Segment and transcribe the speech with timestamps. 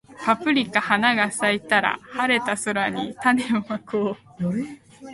[0.25, 4.43] パプリカ花が咲いたら、晴れた空に種をまこう